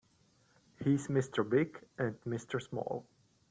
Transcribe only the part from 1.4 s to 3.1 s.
Big and Mr. Small.